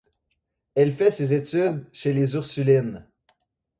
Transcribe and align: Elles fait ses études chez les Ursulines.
Elles 0.73 0.93
fait 0.95 1.11
ses 1.11 1.31
études 1.31 1.85
chez 1.93 2.11
les 2.11 2.33
Ursulines. 2.33 3.07